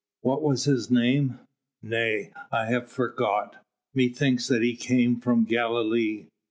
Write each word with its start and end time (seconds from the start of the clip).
"What 0.21 0.41
was 0.41 0.63
his 0.63 0.89
name?" 0.89 1.41
"Nay! 1.83 2.31
I 2.51 2.65
have 2.65 2.89
forgot. 2.89 3.57
Methinks 3.93 4.47
that 4.47 4.63
he 4.63 4.75
came 4.75 5.19
from 5.19 5.43
Galilee. 5.43 6.25